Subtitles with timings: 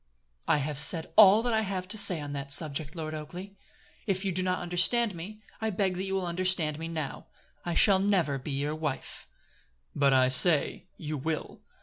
[0.47, 3.51] "I have said all that I have to say on that subject, Lord Oakleigh.
[4.07, 7.27] If you did not understand me, I beg that you will understand me now.
[7.65, 9.27] I shall never be your wife."
[9.95, 11.61] "But I say, you will."